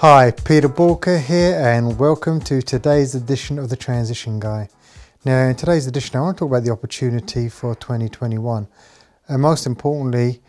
Hi, 0.00 0.30
Peter 0.30 0.68
Balker 0.68 1.18
here, 1.18 1.60
and 1.60 1.98
welcome 1.98 2.40
to 2.44 2.62
today's 2.62 3.14
edition 3.14 3.58
of 3.58 3.68
the 3.68 3.76
Transition 3.76 4.40
Guy. 4.40 4.70
Now, 5.26 5.46
in 5.46 5.56
today's 5.56 5.86
edition, 5.86 6.16
I 6.16 6.22
want 6.22 6.38
to 6.38 6.40
talk 6.40 6.48
about 6.48 6.64
the 6.64 6.70
opportunity 6.70 7.50
for 7.50 7.74
2021, 7.74 8.66
and 9.28 9.42
most 9.42 9.66
importantly, 9.66 10.40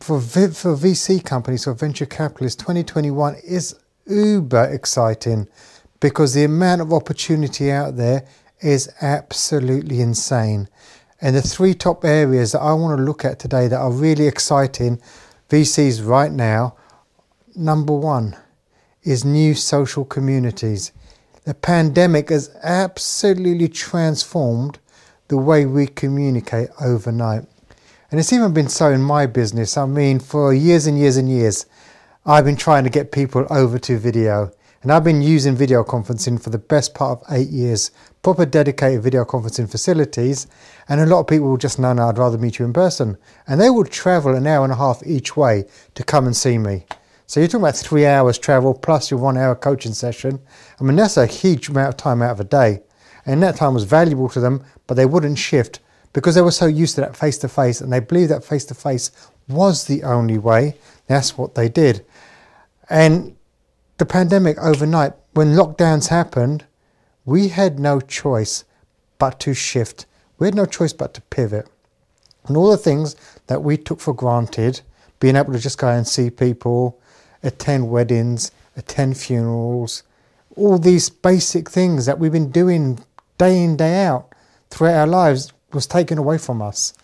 for, 0.00 0.18
v- 0.18 0.54
for 0.54 0.74
VC 0.74 1.22
companies 1.22 1.66
or 1.66 1.74
venture 1.74 2.06
capitalists, 2.06 2.56
2021 2.62 3.34
is 3.46 3.78
uber 4.06 4.64
exciting 4.72 5.48
because 6.00 6.32
the 6.32 6.44
amount 6.44 6.80
of 6.80 6.94
opportunity 6.94 7.70
out 7.70 7.98
there 7.98 8.24
is 8.62 8.90
absolutely 9.02 10.00
insane. 10.00 10.66
And 11.20 11.36
the 11.36 11.42
three 11.42 11.74
top 11.74 12.06
areas 12.06 12.52
that 12.52 12.62
I 12.62 12.72
want 12.72 12.98
to 12.98 13.04
look 13.04 13.22
at 13.22 13.38
today 13.38 13.68
that 13.68 13.78
are 13.78 13.92
really 13.92 14.26
exciting 14.26 14.98
VCs 15.50 16.02
right 16.02 16.32
now 16.32 16.76
number 17.54 17.92
one 17.92 18.34
is 19.04 19.24
new 19.24 19.54
social 19.54 20.04
communities. 20.04 20.92
The 21.44 21.54
pandemic 21.54 22.28
has 22.28 22.54
absolutely 22.62 23.68
transformed 23.68 24.78
the 25.28 25.36
way 25.36 25.66
we 25.66 25.86
communicate 25.86 26.68
overnight. 26.80 27.44
And 28.10 28.20
it's 28.20 28.32
even 28.32 28.52
been 28.52 28.68
so 28.68 28.90
in 28.90 29.02
my 29.02 29.26
business. 29.26 29.76
I 29.76 29.86
mean, 29.86 30.20
for 30.20 30.52
years 30.52 30.86
and 30.86 30.98
years 30.98 31.16
and 31.16 31.28
years, 31.28 31.66
I've 32.24 32.44
been 32.44 32.56
trying 32.56 32.84
to 32.84 32.90
get 32.90 33.10
people 33.10 33.46
over 33.50 33.78
to 33.80 33.98
video. 33.98 34.52
And 34.82 34.92
I've 34.92 35.04
been 35.04 35.22
using 35.22 35.56
video 35.56 35.82
conferencing 35.82 36.42
for 36.42 36.50
the 36.50 36.58
best 36.58 36.94
part 36.94 37.20
of 37.20 37.26
eight 37.30 37.48
years, 37.48 37.90
proper 38.22 38.44
dedicated 38.44 39.02
video 39.02 39.24
conferencing 39.24 39.70
facilities. 39.70 40.46
And 40.88 41.00
a 41.00 41.06
lot 41.06 41.20
of 41.20 41.26
people 41.26 41.48
will 41.48 41.56
just 41.56 41.78
know, 41.78 41.92
no, 41.92 42.08
I'd 42.08 42.18
rather 42.18 42.38
meet 42.38 42.58
you 42.58 42.64
in 42.64 42.72
person. 42.72 43.16
And 43.48 43.60
they 43.60 43.70
would 43.70 43.90
travel 43.90 44.34
an 44.34 44.46
hour 44.46 44.64
and 44.64 44.72
a 44.72 44.76
half 44.76 45.02
each 45.06 45.36
way 45.36 45.64
to 45.94 46.04
come 46.04 46.26
and 46.26 46.36
see 46.36 46.58
me. 46.58 46.84
So 47.32 47.40
you're 47.40 47.48
talking 47.48 47.62
about 47.62 47.76
three 47.76 48.04
hours 48.04 48.36
travel 48.36 48.74
plus 48.74 49.10
your 49.10 49.18
one 49.18 49.38
hour 49.38 49.54
coaching 49.54 49.94
session. 49.94 50.38
I 50.78 50.84
mean, 50.84 50.96
that's 50.96 51.16
a 51.16 51.24
huge 51.24 51.70
amount 51.70 51.88
of 51.88 51.96
time 51.96 52.20
out 52.20 52.32
of 52.32 52.40
a 52.40 52.44
day. 52.44 52.82
And 53.24 53.42
that 53.42 53.56
time 53.56 53.72
was 53.72 53.84
valuable 53.84 54.28
to 54.28 54.40
them, 54.40 54.62
but 54.86 54.96
they 54.96 55.06
wouldn't 55.06 55.38
shift 55.38 55.80
because 56.12 56.34
they 56.34 56.42
were 56.42 56.50
so 56.50 56.66
used 56.66 56.96
to 56.96 57.00
that 57.00 57.16
face 57.16 57.38
to 57.38 57.48
face 57.48 57.80
and 57.80 57.90
they 57.90 58.00
believed 58.00 58.30
that 58.32 58.44
face 58.44 58.66
to 58.66 58.74
face 58.74 59.10
was 59.48 59.86
the 59.86 60.02
only 60.02 60.36
way. 60.36 60.76
That's 61.06 61.38
what 61.38 61.54
they 61.54 61.70
did. 61.70 62.04
And 62.90 63.34
the 63.96 64.04
pandemic 64.04 64.58
overnight, 64.58 65.14
when 65.32 65.54
lockdowns 65.54 66.08
happened, 66.08 66.66
we 67.24 67.48
had 67.48 67.80
no 67.80 67.98
choice 67.98 68.64
but 69.18 69.40
to 69.40 69.54
shift. 69.54 70.04
We 70.38 70.48
had 70.48 70.54
no 70.54 70.66
choice 70.66 70.92
but 70.92 71.14
to 71.14 71.22
pivot. 71.22 71.66
And 72.46 72.58
all 72.58 72.70
the 72.70 72.76
things 72.76 73.16
that 73.46 73.62
we 73.62 73.78
took 73.78 74.00
for 74.00 74.12
granted, 74.12 74.82
being 75.18 75.36
able 75.36 75.54
to 75.54 75.58
just 75.58 75.78
go 75.78 75.88
and 75.88 76.06
see 76.06 76.28
people, 76.28 77.00
attend 77.42 77.90
weddings, 77.90 78.50
attend 78.76 79.16
funerals, 79.16 80.02
all 80.56 80.78
these 80.78 81.10
basic 81.10 81.70
things 81.70 82.06
that 82.06 82.18
we've 82.18 82.32
been 82.32 82.50
doing 82.50 82.98
day 83.38 83.62
in, 83.62 83.76
day 83.76 84.04
out 84.04 84.32
throughout 84.70 85.00
our 85.00 85.06
lives 85.06 85.52
was 85.72 85.86
taken 85.86 86.18
away 86.18 86.38
from 86.38 86.60
us. 86.60 86.94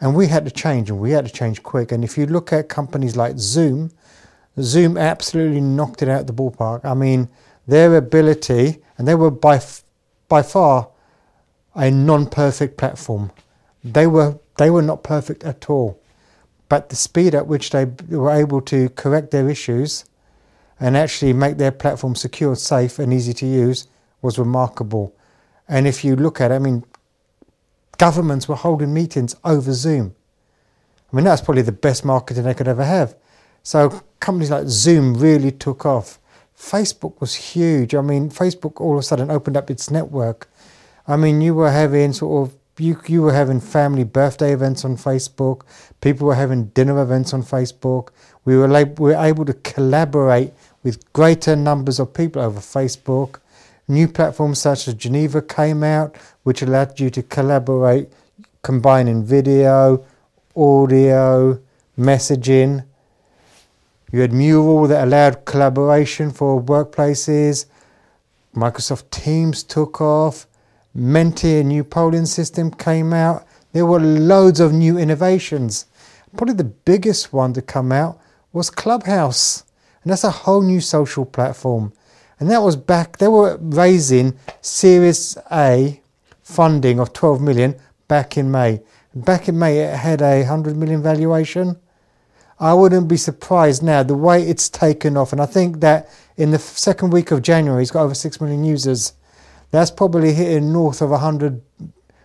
And 0.00 0.14
we 0.14 0.26
had 0.26 0.44
to 0.44 0.50
change, 0.50 0.90
and 0.90 1.00
we 1.00 1.12
had 1.12 1.26
to 1.26 1.32
change 1.32 1.62
quick. 1.62 1.92
And 1.92 2.04
if 2.04 2.18
you 2.18 2.26
look 2.26 2.52
at 2.52 2.68
companies 2.68 3.16
like 3.16 3.38
Zoom, 3.38 3.90
Zoom 4.60 4.96
absolutely 4.96 5.60
knocked 5.60 6.02
it 6.02 6.08
out 6.08 6.22
of 6.22 6.26
the 6.26 6.34
ballpark. 6.34 6.84
I 6.84 6.94
mean, 6.94 7.28
their 7.66 7.96
ability, 7.96 8.78
and 8.98 9.08
they 9.08 9.14
were 9.14 9.30
by 9.30 9.60
by 10.28 10.42
far 10.42 10.88
a 11.74 11.90
non-perfect 11.90 12.76
platform. 12.76 13.30
They 13.82 14.06
were 14.06 14.38
they 14.58 14.70
were 14.70 14.82
not 14.82 15.02
perfect 15.02 15.44
at 15.44 15.70
all, 15.70 15.98
but 16.74 16.88
the 16.88 16.96
speed 16.96 17.36
at 17.36 17.46
which 17.46 17.70
they 17.70 17.84
were 18.08 18.32
able 18.32 18.60
to 18.60 18.88
correct 18.88 19.30
their 19.30 19.48
issues 19.48 20.04
and 20.80 20.96
actually 20.96 21.32
make 21.32 21.56
their 21.56 21.70
platform 21.70 22.16
secure, 22.16 22.56
safe, 22.56 22.98
and 22.98 23.14
easy 23.14 23.32
to 23.32 23.46
use 23.46 23.86
was 24.22 24.40
remarkable. 24.40 25.14
And 25.68 25.86
if 25.86 26.04
you 26.04 26.16
look 26.16 26.40
at, 26.40 26.50
it, 26.50 26.54
I 26.56 26.58
mean, 26.58 26.84
governments 27.96 28.48
were 28.48 28.56
holding 28.56 28.92
meetings 28.92 29.36
over 29.44 29.72
Zoom. 29.72 30.16
I 31.12 31.14
mean, 31.14 31.24
that's 31.26 31.42
probably 31.42 31.62
the 31.62 31.70
best 31.70 32.04
marketing 32.04 32.42
they 32.42 32.54
could 32.54 32.66
ever 32.66 32.84
have. 32.84 33.14
So 33.62 34.02
companies 34.18 34.50
like 34.50 34.66
Zoom 34.66 35.14
really 35.14 35.52
took 35.52 35.86
off. 35.86 36.18
Facebook 36.58 37.20
was 37.20 37.36
huge. 37.36 37.94
I 37.94 38.00
mean, 38.00 38.30
Facebook 38.30 38.80
all 38.80 38.94
of 38.94 38.98
a 38.98 39.02
sudden 39.04 39.30
opened 39.30 39.56
up 39.56 39.70
its 39.70 39.92
network. 39.92 40.50
I 41.06 41.14
mean, 41.18 41.40
you 41.40 41.54
were 41.54 41.70
having 41.70 42.12
sort 42.12 42.48
of 42.48 42.56
you 42.78 43.00
you 43.06 43.22
were 43.22 43.32
having 43.32 43.60
family 43.60 44.04
birthday 44.04 44.52
events 44.52 44.84
on 44.84 44.96
Facebook. 44.96 45.62
People 46.00 46.26
were 46.26 46.34
having 46.34 46.66
dinner 46.66 47.00
events 47.00 47.32
on 47.32 47.42
Facebook. 47.42 48.08
We 48.44 48.56
were 48.56 48.68
we 48.68 49.12
were 49.12 49.14
able 49.14 49.44
to 49.44 49.54
collaborate 49.54 50.52
with 50.82 51.12
greater 51.12 51.56
numbers 51.56 51.98
of 51.98 52.12
people 52.12 52.42
over 52.42 52.60
Facebook. 52.60 53.40
New 53.86 54.08
platforms 54.08 54.60
such 54.60 54.88
as 54.88 54.94
Geneva 54.94 55.42
came 55.42 55.82
out, 55.82 56.16
which 56.42 56.62
allowed 56.62 56.98
you 56.98 57.10
to 57.10 57.22
collaborate, 57.22 58.08
combining 58.62 59.22
video, 59.22 60.04
audio, 60.56 61.60
messaging. 61.98 62.84
You 64.10 64.20
had 64.20 64.32
Mural 64.32 64.86
that 64.88 65.04
allowed 65.04 65.44
collaboration 65.44 66.30
for 66.30 66.62
workplaces. 66.62 67.66
Microsoft 68.54 69.10
Teams 69.10 69.62
took 69.62 70.00
off. 70.00 70.46
Menti, 70.94 71.58
a 71.58 71.64
new 71.64 71.82
polling 71.82 72.26
system, 72.26 72.70
came 72.70 73.12
out. 73.12 73.46
There 73.72 73.84
were 73.84 73.98
loads 73.98 74.60
of 74.60 74.72
new 74.72 74.96
innovations. 74.96 75.86
Probably 76.36 76.54
the 76.54 76.64
biggest 76.64 77.32
one 77.32 77.52
to 77.54 77.62
come 77.62 77.90
out 77.90 78.20
was 78.52 78.70
Clubhouse. 78.70 79.64
And 80.02 80.12
that's 80.12 80.24
a 80.24 80.30
whole 80.30 80.62
new 80.62 80.80
social 80.80 81.24
platform. 81.24 81.92
And 82.38 82.48
that 82.50 82.62
was 82.62 82.76
back, 82.76 83.18
they 83.18 83.28
were 83.28 83.56
raising 83.60 84.38
Series 84.60 85.36
A 85.50 86.00
funding 86.42 87.00
of 87.00 87.12
12 87.12 87.40
million 87.40 87.74
back 88.06 88.36
in 88.36 88.50
May. 88.50 88.82
Back 89.14 89.48
in 89.48 89.58
May, 89.58 89.78
it 89.78 89.96
had 89.96 90.20
a 90.20 90.40
100 90.40 90.76
million 90.76 91.02
valuation. 91.02 91.76
I 92.60 92.74
wouldn't 92.74 93.08
be 93.08 93.16
surprised 93.16 93.82
now 93.82 94.02
the 94.02 94.14
way 94.14 94.42
it's 94.42 94.68
taken 94.68 95.16
off. 95.16 95.32
And 95.32 95.40
I 95.40 95.46
think 95.46 95.80
that 95.80 96.08
in 96.36 96.50
the 96.50 96.58
second 96.58 97.10
week 97.10 97.30
of 97.30 97.42
January, 97.42 97.82
it's 97.82 97.90
got 97.90 98.04
over 98.04 98.14
6 98.14 98.40
million 98.40 98.64
users. 98.64 99.12
That's 99.74 99.90
probably 99.90 100.32
hitting 100.32 100.72
north 100.72 101.02
of 101.02 101.10
100, 101.10 101.60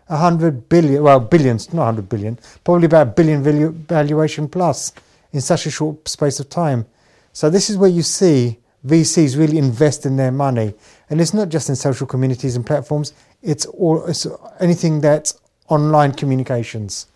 100 0.06 0.70
billion, 0.70 1.02
well, 1.02 1.20
billions, 1.20 1.74
not 1.74 1.86
100 1.86 2.08
billion, 2.08 2.38
probably 2.64 2.86
about 2.86 3.08
a 3.08 3.10
billion 3.10 3.42
valuation 3.88 4.48
plus 4.48 4.92
in 5.32 5.42
such 5.42 5.66
a 5.66 5.72
short 5.72 6.08
space 6.08 6.40
of 6.40 6.48
time. 6.52 6.86
So 7.34 7.50
this 7.50 7.72
is 7.72 7.76
where 7.76 7.90
you 7.90 8.04
see 8.04 8.60
VCs 8.86 9.36
really 9.36 9.58
investing 9.58 10.16
their 10.16 10.32
money. 10.32 10.76
And 11.10 11.20
it's 11.20 11.34
not 11.34 11.50
just 11.50 11.70
in 11.70 11.76
social 11.76 12.06
communities 12.06 12.56
and 12.56 12.64
platforms, 12.64 13.14
it's, 13.42 13.66
all, 13.66 14.06
it's 14.06 14.28
anything 14.60 15.02
that's 15.02 15.40
online 15.70 16.12
communications. 16.12 17.08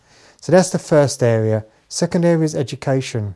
So 0.41 0.51
that's 0.51 0.71
the 0.71 0.79
first 0.79 1.21
area. 1.21 1.63
Second 1.89 2.25
area 2.25 2.43
is 2.43 2.55
education. 2.55 3.35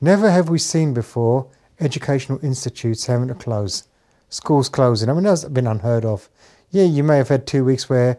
Never 0.00 0.28
have 0.28 0.48
we 0.48 0.58
seen 0.58 0.92
before 0.92 1.46
educational 1.78 2.44
institutes 2.44 3.06
having 3.06 3.28
to 3.28 3.34
close, 3.36 3.84
schools 4.30 4.68
closing. 4.68 5.10
I 5.10 5.12
mean, 5.12 5.24
that's 5.24 5.44
been 5.44 5.66
unheard 5.66 6.04
of. 6.04 6.30
Yeah, 6.70 6.84
you 6.84 7.04
may 7.04 7.18
have 7.18 7.28
had 7.28 7.46
two 7.46 7.64
weeks 7.64 7.90
where 7.90 8.18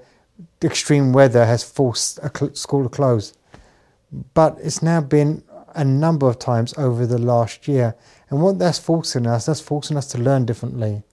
extreme 0.64 1.14
weather 1.14 1.46
has 1.46 1.64
forced 1.64 2.20
a 2.20 2.56
school 2.56 2.84
to 2.84 2.90
close, 2.90 3.34
but 4.34 4.58
it's 4.62 4.84
now 4.84 5.02
been 5.02 5.44
a 5.74 5.84
number 5.84 6.28
of 6.28 6.38
times 6.38 6.74
over 6.78 7.06
the 7.06 7.18
last 7.18 7.68
year. 7.68 7.96
And 8.30 8.42
what 8.42 8.60
that's 8.60 8.80
forcing 8.80 9.26
us, 9.26 9.46
that's 9.46 9.62
forcing 9.62 9.98
us 9.98 10.08
to 10.08 10.18
learn 10.18 10.46
differently. 10.46 11.04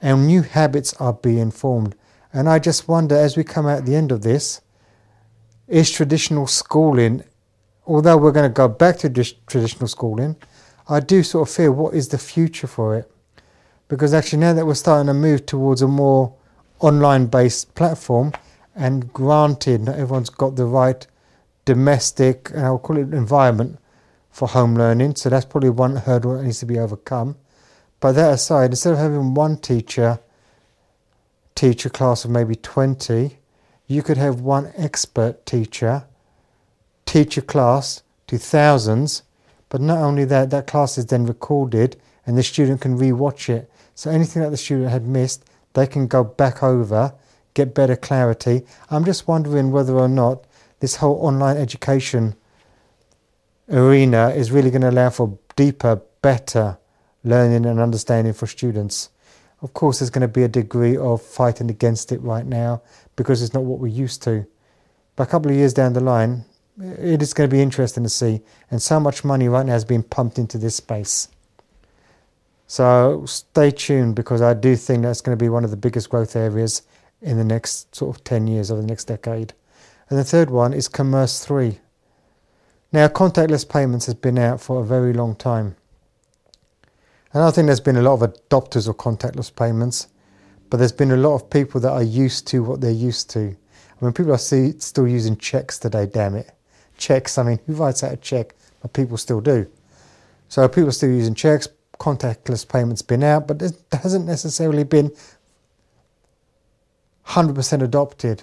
And 0.00 0.26
new 0.26 0.42
habits 0.42 0.94
are 0.94 1.12
being 1.12 1.50
formed. 1.50 1.94
And 2.32 2.48
I 2.48 2.58
just 2.58 2.88
wonder, 2.88 3.16
as 3.16 3.36
we 3.36 3.44
come 3.44 3.66
out 3.66 3.84
the 3.84 3.96
end 3.96 4.12
of 4.12 4.22
this, 4.22 4.60
is 5.66 5.90
traditional 5.90 6.46
schooling, 6.46 7.24
although 7.86 8.16
we're 8.16 8.32
going 8.32 8.48
to 8.48 8.54
go 8.54 8.68
back 8.68 8.98
to 8.98 9.10
traditional 9.46 9.88
schooling, 9.88 10.36
I 10.88 11.00
do 11.00 11.22
sort 11.22 11.48
of 11.48 11.54
fear 11.54 11.70
what 11.70 11.94
is 11.94 12.08
the 12.08 12.18
future 12.18 12.66
for 12.66 12.96
it. 12.96 13.10
Because 13.90 14.14
actually, 14.14 14.38
now 14.38 14.52
that 14.52 14.66
we're 14.66 14.74
starting 14.74 15.08
to 15.08 15.14
move 15.14 15.46
towards 15.46 15.82
a 15.82 15.88
more 15.88 16.32
online 16.78 17.26
based 17.26 17.74
platform, 17.74 18.32
and 18.76 19.12
granted, 19.12 19.80
not 19.82 19.96
everyone's 19.96 20.30
got 20.30 20.54
the 20.54 20.64
right 20.64 21.04
domestic, 21.64 22.50
and 22.50 22.60
I'll 22.60 22.78
call 22.78 22.98
it 22.98 23.12
environment 23.12 23.80
for 24.30 24.46
home 24.46 24.76
learning, 24.76 25.16
so 25.16 25.28
that's 25.28 25.44
probably 25.44 25.70
one 25.70 25.96
hurdle 25.96 26.36
that 26.36 26.44
needs 26.44 26.60
to 26.60 26.66
be 26.66 26.78
overcome. 26.78 27.36
But 27.98 28.12
that 28.12 28.32
aside, 28.32 28.70
instead 28.70 28.92
of 28.92 29.00
having 29.00 29.34
one 29.34 29.58
teacher 29.58 30.20
teach 31.56 31.84
a 31.84 31.90
class 31.90 32.24
of 32.24 32.30
maybe 32.30 32.54
20, 32.54 33.38
you 33.88 34.02
could 34.04 34.16
have 34.18 34.40
one 34.40 34.72
expert 34.76 35.44
teacher 35.44 36.04
teach 37.06 37.36
a 37.36 37.42
class 37.42 38.04
to 38.28 38.38
thousands, 38.38 39.24
but 39.68 39.80
not 39.80 39.98
only 39.98 40.24
that, 40.26 40.50
that 40.50 40.68
class 40.68 40.96
is 40.96 41.06
then 41.06 41.26
recorded 41.26 41.96
and 42.24 42.38
the 42.38 42.42
student 42.42 42.80
can 42.80 42.96
re-watch 42.96 43.48
it. 43.48 43.69
So 44.00 44.10
anything 44.10 44.40
that 44.40 44.48
the 44.48 44.56
student 44.56 44.88
had 44.88 45.06
missed, 45.06 45.44
they 45.74 45.86
can 45.86 46.06
go 46.06 46.24
back 46.24 46.62
over, 46.62 47.12
get 47.52 47.74
better 47.74 47.96
clarity. 47.96 48.62
I'm 48.88 49.04
just 49.04 49.28
wondering 49.28 49.72
whether 49.72 49.92
or 49.92 50.08
not 50.08 50.46
this 50.78 50.96
whole 50.96 51.16
online 51.16 51.58
education 51.58 52.34
arena 53.70 54.30
is 54.30 54.50
really 54.50 54.70
going 54.70 54.80
to 54.80 54.88
allow 54.88 55.10
for 55.10 55.38
deeper, 55.54 56.00
better 56.22 56.78
learning 57.24 57.66
and 57.66 57.78
understanding 57.78 58.32
for 58.32 58.46
students. 58.46 59.10
Of 59.60 59.74
course, 59.74 59.98
there's 59.98 60.08
going 60.08 60.22
to 60.22 60.28
be 60.28 60.44
a 60.44 60.48
degree 60.48 60.96
of 60.96 61.20
fighting 61.20 61.68
against 61.68 62.10
it 62.10 62.22
right 62.22 62.46
now 62.46 62.80
because 63.16 63.42
it's 63.42 63.52
not 63.52 63.64
what 63.64 63.80
we're 63.80 63.88
used 63.88 64.22
to. 64.22 64.46
But 65.14 65.24
a 65.24 65.30
couple 65.30 65.50
of 65.50 65.58
years 65.58 65.74
down 65.74 65.92
the 65.92 66.00
line, 66.00 66.46
it 66.80 67.20
is 67.20 67.34
going 67.34 67.50
to 67.50 67.54
be 67.54 67.60
interesting 67.60 68.04
to 68.04 68.08
see. 68.08 68.40
And 68.70 68.80
so 68.80 68.98
much 68.98 69.24
money 69.24 69.46
right 69.46 69.66
now 69.66 69.72
has 69.72 69.84
been 69.84 70.02
pumped 70.02 70.38
into 70.38 70.56
this 70.56 70.76
space. 70.76 71.28
So 72.70 73.24
stay 73.26 73.72
tuned 73.72 74.14
because 74.14 74.40
I 74.40 74.54
do 74.54 74.76
think 74.76 75.02
that's 75.02 75.20
going 75.20 75.36
to 75.36 75.44
be 75.44 75.48
one 75.48 75.64
of 75.64 75.72
the 75.72 75.76
biggest 75.76 76.08
growth 76.08 76.36
areas 76.36 76.82
in 77.20 77.36
the 77.36 77.42
next 77.42 77.92
sort 77.96 78.16
of 78.16 78.22
10 78.22 78.46
years 78.46 78.70
or 78.70 78.76
the 78.76 78.86
next 78.86 79.06
decade. 79.06 79.54
And 80.08 80.16
the 80.16 80.22
third 80.22 80.50
one 80.50 80.72
is 80.72 80.86
Commerce 80.86 81.44
3. 81.44 81.80
Now, 82.92 83.08
contactless 83.08 83.68
payments 83.68 84.06
has 84.06 84.14
been 84.14 84.38
out 84.38 84.60
for 84.60 84.80
a 84.80 84.84
very 84.84 85.12
long 85.12 85.34
time. 85.34 85.74
And 87.34 87.42
I 87.42 87.50
think 87.50 87.66
there's 87.66 87.80
been 87.80 87.96
a 87.96 88.02
lot 88.02 88.22
of 88.22 88.32
adopters 88.32 88.86
of 88.86 88.98
contactless 88.98 89.52
payments, 89.52 90.06
but 90.70 90.76
there's 90.76 90.92
been 90.92 91.10
a 91.10 91.16
lot 91.16 91.34
of 91.34 91.50
people 91.50 91.80
that 91.80 91.90
are 91.90 92.04
used 92.04 92.46
to 92.48 92.62
what 92.62 92.80
they're 92.80 92.92
used 92.92 93.30
to. 93.30 93.56
I 94.00 94.04
mean, 94.04 94.12
people 94.12 94.32
are 94.32 94.38
still 94.38 95.08
using 95.08 95.36
checks 95.38 95.76
today, 95.76 96.06
damn 96.06 96.36
it. 96.36 96.52
Checks, 96.96 97.36
I 97.36 97.42
mean, 97.42 97.58
who 97.66 97.72
writes 97.72 98.04
out 98.04 98.12
a 98.12 98.16
check? 98.16 98.54
But 98.80 98.92
people 98.92 99.16
still 99.16 99.40
do. 99.40 99.68
So 100.48 100.68
people 100.68 100.90
are 100.90 100.92
still 100.92 101.10
using 101.10 101.34
checks, 101.34 101.66
contactless 102.00 102.66
payments 102.66 103.02
been 103.02 103.22
out, 103.22 103.46
but 103.46 103.62
it 103.62 103.76
hasn't 103.92 104.26
necessarily 104.26 104.82
been 104.82 105.12
100% 107.26 107.82
adopted. 107.82 108.42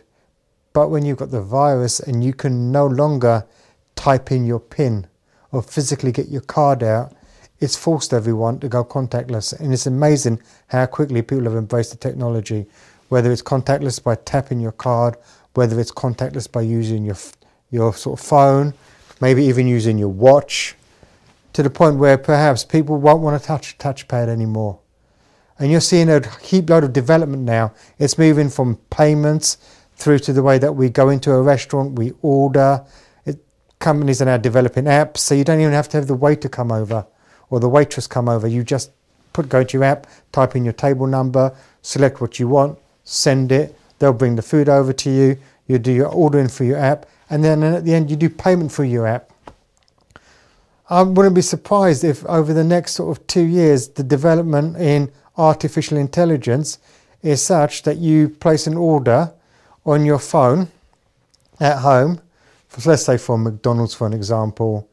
But 0.72 0.90
when 0.90 1.04
you've 1.04 1.18
got 1.18 1.32
the 1.32 1.42
virus 1.42 2.00
and 2.00 2.24
you 2.24 2.34
can 2.34 2.72
no 2.72 2.86
longer 2.86 3.46
type 3.96 4.32
in 4.32 4.46
your 4.46 4.60
PIN 4.60 5.08
or 5.52 5.64
physically 5.64 6.12
get 6.12 6.30
your 6.30 6.42
card 6.42 6.84
out, 6.84 7.14
it's 7.60 7.76
forced 7.76 8.14
everyone 8.14 8.60
to 8.60 8.70
go 8.70 8.86
contactless. 8.86 9.60
And 9.60 9.74
it's 9.74 9.88
amazing 9.88 10.40
how 10.68 10.86
quickly 10.86 11.24
people 11.24 11.46
have 11.46 11.56
embraced 11.56 11.92
the 11.92 11.98
technology, 11.98 12.68
whether 13.10 13.32
it's 13.32 13.42
contactless 13.42 14.02
by 14.04 14.16
tapping 14.16 14.60
your 14.60 14.72
card, 14.72 15.18
whether 15.56 15.80
it's 15.80 15.92
contactless 15.92 16.52
by 16.52 16.62
using 16.62 17.04
your, 17.04 17.18
your 17.72 17.94
sort 17.96 18.20
of 18.20 18.26
phone, 18.26 18.76
maybe 19.20 19.44
even 19.44 19.66
using 19.66 19.98
your 19.98 20.10
watch 20.10 20.76
to 21.58 21.64
the 21.64 21.72
point 21.72 21.98
where 21.98 22.20
perhaps 22.20 22.64
people 22.64 22.98
won't 22.98 23.24
want 23.24 23.42
to 23.42 23.44
touch 23.44 23.74
a 23.74 23.78
touchpad 23.78 24.28
anymore. 24.28 24.78
And 25.58 25.72
you're 25.72 25.82
seeing 25.82 26.08
a 26.08 26.22
heap 26.38 26.70
load 26.70 26.84
of 26.84 26.94
development 26.94 27.42
now. 27.42 27.74
It's 27.98 28.16
moving 28.16 28.48
from 28.48 28.76
payments 28.92 29.58
through 29.96 30.20
to 30.20 30.34
the 30.34 30.44
way 30.44 30.60
that 30.60 30.74
we 30.74 30.90
go 30.92 31.10
into 31.10 31.32
a 31.32 31.42
restaurant, 31.42 31.98
we 31.98 32.14
order. 32.22 32.86
It, 33.26 33.44
companies 33.80 34.22
are 34.22 34.26
now 34.26 34.38
developing 34.38 34.84
apps, 34.84 35.18
so 35.18 35.34
you 35.34 35.44
don't 35.44 35.60
even 35.60 35.74
have 35.74 35.90
to 35.90 35.98
have 35.98 36.06
the 36.06 36.14
waiter 36.14 36.48
come 36.48 36.72
over 36.72 37.08
or 37.50 37.60
the 37.60 37.70
waitress 37.70 38.06
come 38.06 38.30
over. 38.30 38.48
You 38.48 38.64
just 38.64 38.92
put 39.34 39.50
go 39.50 39.64
to 39.64 39.78
your 39.78 39.84
app, 39.84 40.06
type 40.32 40.56
in 40.56 40.64
your 40.64 40.74
table 40.74 41.08
number, 41.08 41.56
select 41.82 42.22
what 42.22 42.38
you 42.38 42.48
want, 42.48 42.78
send 43.04 43.52
it. 43.52 43.76
They'll 43.98 44.14
bring 44.14 44.36
the 44.36 44.44
food 44.44 44.70
over 44.70 44.94
to 44.94 45.10
you. 45.10 45.40
You 45.66 45.80
do 45.80 45.92
your 45.92 46.10
ordering 46.10 46.50
for 46.50 46.66
your 46.66 46.78
app, 46.78 47.08
and 47.32 47.44
then 47.44 47.64
at 47.64 47.84
the 47.84 47.96
end 47.96 48.12
you 48.12 48.16
do 48.16 48.30
payment 48.30 48.72
for 48.72 48.84
your 48.84 49.08
app. 49.08 49.32
I 50.90 51.02
wouldn't 51.02 51.36
be 51.36 51.42
surprised 51.42 52.06
if 52.06 52.26
over 52.26 52.54
the 52.54 52.64
next 52.64 52.94
sort 52.94 53.18
of 53.18 53.28
two 53.28 53.44
years, 53.44 53.90
the 53.90 54.04
development 54.04 54.78
in 54.78 55.12
artificial 55.38 55.98
intelligence 55.98 56.80
is 57.22 57.42
such 57.42 57.84
that 57.84 57.98
you 57.98 58.30
place 58.30 58.68
an 58.68 58.78
order 58.78 59.34
on 59.86 60.06
your 60.06 60.20
phone 60.20 60.70
at 61.60 61.80
home, 61.80 62.22
for, 62.70 62.90
let's 62.90 63.04
say 63.04 63.18
for 63.18 63.38
McDonald's 63.38 63.94
for 63.94 64.08
an 64.08 64.14
example, 64.14 64.90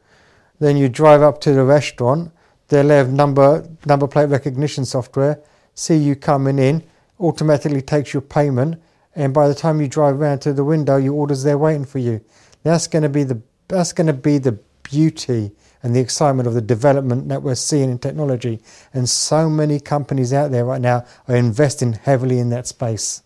then 0.59 0.75
you 0.75 0.89
drive 0.89 1.21
up 1.21 1.39
to 1.41 1.53
the 1.53 1.63
restaurant, 1.63 2.31
they'll 2.67 2.89
have 2.89 3.11
number, 3.13 3.65
number 3.85 4.07
plate 4.07 4.29
recognition 4.29 4.83
software, 4.83 5.39
see 5.75 5.95
you 5.95 6.15
coming 6.15 6.59
in, 6.59 6.83
automatically 7.21 7.81
takes 7.81 8.13
your 8.13 8.21
payment, 8.21 8.81
and 9.15 9.33
by 9.33 9.47
the 9.47 9.55
time 9.55 9.79
you 9.79 9.87
drive 9.87 10.19
around 10.19 10.39
to 10.39 10.51
the 10.51 10.63
window, 10.63 10.97
your 10.97 11.13
order's 11.13 11.43
there 11.43 11.57
waiting 11.57 11.85
for 11.85 11.99
you. 11.99 12.19
That's 12.63 12.87
going 12.87 13.03
to 13.03 13.09
be 13.09 13.23
the 13.23 13.41
that's 13.67 13.93
going 13.93 14.07
to 14.07 14.13
be 14.13 14.37
the 14.37 14.59
beauty 14.83 15.51
and 15.85 15.95
the 15.95 15.99
excitement 15.99 16.47
of 16.47 16.55
the 16.55 16.61
development 16.61 17.29
that 17.29 17.43
we're 17.43 17.53
seeing 17.53 17.91
in 17.91 17.99
technology. 17.99 18.59
And 18.91 19.07
so 19.07 19.47
many 19.47 19.79
companies 19.79 20.33
out 20.33 20.49
there 20.49 20.65
right 20.65 20.81
now 20.81 21.05
are 21.27 21.35
investing 21.35 21.93
heavily 21.93 22.39
in 22.39 22.49
that 22.49 22.65
space. 22.65 23.21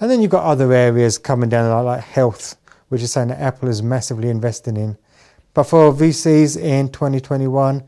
And 0.00 0.10
then 0.10 0.20
you've 0.20 0.32
got 0.32 0.42
other 0.42 0.72
areas 0.72 1.16
coming 1.16 1.48
down 1.48 1.84
like 1.84 2.02
health, 2.02 2.56
which 2.88 3.02
is 3.02 3.12
something 3.12 3.38
that 3.38 3.40
Apple 3.40 3.68
is 3.68 3.84
massively 3.84 4.30
investing 4.30 4.76
in. 4.76 4.98
But 5.54 5.62
for 5.62 5.92
VCs 5.92 6.60
in 6.60 6.88
2021, 6.88 7.84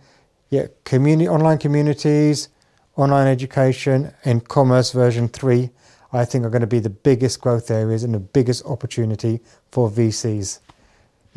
yeah, 0.50 0.68
community, 0.84 1.28
online 1.28 1.58
communities, 1.58 2.50
online 2.94 3.26
education, 3.26 4.14
and 4.24 4.46
commerce 4.46 4.92
version 4.92 5.26
3, 5.26 5.70
I 6.12 6.24
think 6.24 6.44
are 6.44 6.50
going 6.50 6.60
to 6.60 6.68
be 6.68 6.78
the 6.78 6.88
biggest 6.88 7.40
growth 7.40 7.68
areas 7.72 8.04
and 8.04 8.14
the 8.14 8.20
biggest 8.20 8.64
opportunity 8.64 9.40
for 9.72 9.90
VCs. 9.90 10.60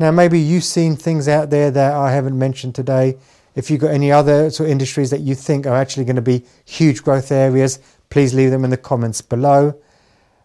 Now, 0.00 0.10
maybe 0.10 0.40
you've 0.40 0.64
seen 0.64 0.96
things 0.96 1.28
out 1.28 1.50
there 1.50 1.70
that 1.70 1.92
I 1.92 2.10
haven't 2.10 2.38
mentioned 2.38 2.74
today. 2.74 3.18
If 3.54 3.70
you've 3.70 3.82
got 3.82 3.90
any 3.90 4.10
other 4.10 4.48
sort 4.48 4.68
of 4.68 4.72
industries 4.72 5.10
that 5.10 5.20
you 5.20 5.34
think 5.34 5.66
are 5.66 5.76
actually 5.76 6.06
going 6.06 6.16
to 6.16 6.22
be 6.22 6.42
huge 6.64 7.02
growth 7.02 7.30
areas, 7.30 7.80
please 8.08 8.32
leave 8.32 8.50
them 8.50 8.64
in 8.64 8.70
the 8.70 8.78
comments 8.78 9.20
below. 9.20 9.78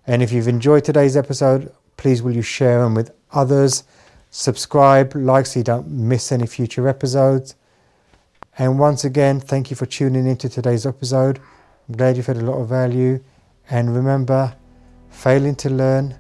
And 0.06 0.22
if 0.22 0.34
you've 0.34 0.50
enjoyed 0.50 0.84
today's 0.84 1.16
episode, 1.16 1.72
please 1.96 2.22
will 2.22 2.34
you 2.34 2.42
share 2.42 2.82
them 2.82 2.96
with 2.96 3.16
others, 3.32 3.86
subscribe, 4.30 5.16
like 5.16 5.46
so 5.46 5.62
you 5.62 5.64
don't 5.64 5.88
miss 5.88 6.34
any 6.34 6.48
future 6.48 6.90
episodes. 6.90 7.56
And 8.58 8.78
once 8.78 9.06
again, 9.06 9.40
thank 9.40 9.70
you 9.70 9.78
for 9.78 9.86
tuning 9.86 10.28
into 10.28 10.50
today's 10.50 10.86
episode. 10.86 11.40
I'm 11.88 11.96
glad 11.96 12.18
you've 12.18 12.26
had 12.26 12.36
a 12.36 12.42
lot 12.42 12.60
of 12.60 12.68
value. 12.68 13.24
And 13.70 13.96
remember, 13.96 14.54
failing 15.10 15.56
to 15.56 15.70
learn 15.70 16.18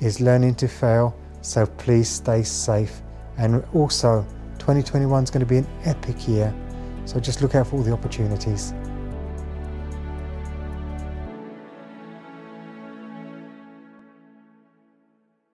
is 0.00 0.18
learning 0.22 0.54
to 0.54 0.66
fail. 0.68 1.19
So 1.42 1.66
please 1.66 2.08
stay 2.08 2.42
safe. 2.42 3.02
And 3.38 3.64
also, 3.74 4.26
2021 4.58 5.24
is 5.24 5.30
going 5.30 5.40
to 5.40 5.46
be 5.46 5.58
an 5.58 5.66
epic 5.84 6.28
year. 6.28 6.54
So 7.06 7.18
just 7.18 7.42
look 7.42 7.54
out 7.54 7.68
for 7.68 7.76
all 7.76 7.82
the 7.82 7.92
opportunities. 7.92 8.74